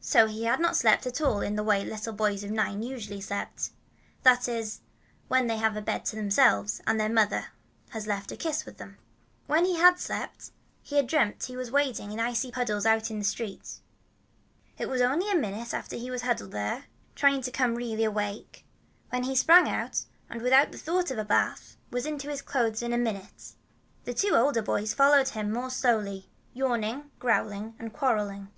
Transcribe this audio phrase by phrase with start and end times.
[0.00, 3.20] So he had not slept at all in the way little boys of nine usually
[3.20, 3.48] sleep,
[4.22, 4.80] that is,
[5.28, 7.48] when they have a bed to themselves, and their mother
[7.90, 8.96] has left a kiss with them.
[9.46, 13.18] When he had slept, he had dreamed he was wading in icy puddles out in
[13.18, 13.72] the street.
[14.78, 16.84] But it was only a minute that he huddled there,
[17.14, 18.64] trying to come really awake,
[19.10, 22.80] and then he sprang out, and without thought of a bath, was into his clothes
[22.82, 23.52] in a minute.
[24.04, 28.48] The two older boys followed him more slowly, yawning, growling, and quarreling.